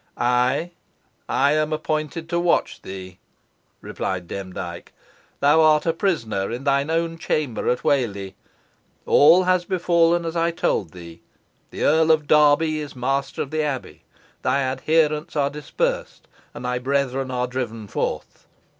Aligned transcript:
"Ay, 0.17 0.71
I 1.29 1.51
am 1.53 1.71
appointed 1.71 2.27
to 2.29 2.39
watch 2.39 2.81
thee," 2.81 3.19
replied 3.81 4.27
Demdike. 4.27 4.93
"Thou 5.41 5.61
art 5.61 5.85
a 5.85 5.93
prisoner 5.93 6.49
in 6.49 6.63
thine 6.63 6.89
own 6.89 7.19
chamber 7.19 7.69
at 7.69 7.83
Whalley. 7.83 8.35
All 9.05 9.43
has 9.43 9.63
befallen 9.63 10.25
as 10.25 10.35
I 10.35 10.49
told 10.49 10.93
thee. 10.93 11.21
The 11.69 11.83
Earl 11.83 12.09
of 12.09 12.25
Derby 12.25 12.79
is 12.79 12.95
master 12.95 13.43
of 13.43 13.51
the 13.51 13.61
abbey; 13.61 14.01
thy 14.41 14.61
adherents 14.63 15.35
are 15.35 15.51
dispersed; 15.51 16.27
and 16.55 16.65
thy 16.65 16.79
brethren 16.79 17.29
are 17.29 17.45
driven 17.45 17.87
forth. 17.87 18.47